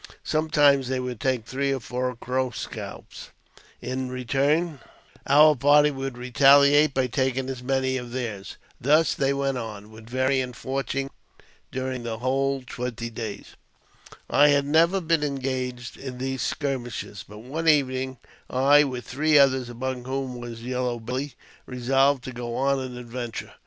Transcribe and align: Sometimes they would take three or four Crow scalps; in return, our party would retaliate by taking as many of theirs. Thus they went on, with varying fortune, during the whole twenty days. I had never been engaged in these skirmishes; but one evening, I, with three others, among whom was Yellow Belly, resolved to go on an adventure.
Sometimes 0.23 0.89
they 0.89 0.99
would 0.99 1.19
take 1.19 1.45
three 1.45 1.71
or 1.71 1.79
four 1.79 2.15
Crow 2.15 2.49
scalps; 2.49 3.29
in 3.83 4.09
return, 4.09 4.79
our 5.27 5.55
party 5.55 5.91
would 5.91 6.17
retaliate 6.17 6.95
by 6.95 7.05
taking 7.05 7.47
as 7.51 7.61
many 7.61 7.97
of 7.97 8.11
theirs. 8.11 8.57
Thus 8.79 9.13
they 9.13 9.31
went 9.31 9.59
on, 9.59 9.91
with 9.91 10.09
varying 10.09 10.53
fortune, 10.53 11.11
during 11.71 12.01
the 12.01 12.17
whole 12.17 12.63
twenty 12.65 13.11
days. 13.11 13.55
I 14.27 14.47
had 14.47 14.65
never 14.65 15.01
been 15.01 15.23
engaged 15.23 15.97
in 15.97 16.17
these 16.17 16.41
skirmishes; 16.41 17.23
but 17.29 17.37
one 17.43 17.67
evening, 17.67 18.17
I, 18.49 18.83
with 18.83 19.05
three 19.05 19.37
others, 19.37 19.69
among 19.69 20.05
whom 20.05 20.35
was 20.37 20.63
Yellow 20.63 20.97
Belly, 20.99 21.35
resolved 21.67 22.23
to 22.23 22.31
go 22.31 22.55
on 22.55 22.79
an 22.79 22.97
adventure. 22.97 23.53